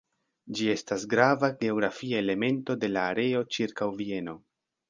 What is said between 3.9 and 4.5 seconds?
Vieno.